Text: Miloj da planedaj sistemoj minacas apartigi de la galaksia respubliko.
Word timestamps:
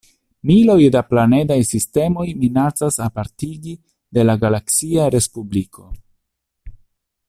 Miloj 0.51 0.77
da 0.95 1.01
planedaj 1.09 1.57
sistemoj 1.71 2.25
minacas 2.45 2.99
apartigi 3.09 3.77
de 4.19 4.27
la 4.29 4.39
galaksia 4.45 5.07
respubliko. 5.19 5.91